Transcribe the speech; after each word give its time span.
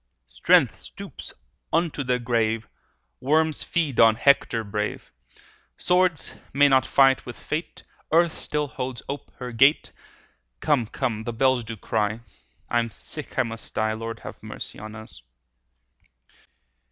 Strength 0.25 0.77
stoops 0.77 1.31
unto 1.71 2.03
the 2.03 2.17
grave, 2.17 2.67
Worms 3.19 3.61
feed 3.61 3.99
on 3.99 4.15
Hector 4.15 4.63
brave; 4.63 5.11
Swords 5.77 6.33
may 6.55 6.67
not 6.67 6.87
fight 6.87 7.23
with 7.23 7.37
fate; 7.39 7.83
Earth 8.11 8.33
still 8.35 8.65
holds 8.65 9.03
ope 9.07 9.31
her 9.37 9.51
gate; 9.51 9.91
25 10.61 10.61
Come, 10.61 10.87
come! 10.87 11.23
the 11.25 11.33
bells 11.33 11.63
do 11.63 11.77
cry; 11.77 12.21
I 12.71 12.79
am 12.79 12.89
sick, 12.89 13.37
I 13.37 13.43
must 13.43 13.75
die— 13.75 13.93
Lord, 13.93 14.21
have 14.21 14.41
mercy 14.41 14.79
on 14.79 14.95
us! 14.95 15.21